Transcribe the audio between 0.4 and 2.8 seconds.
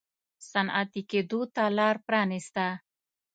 صنعتي کېدو ته لار پرانېسته.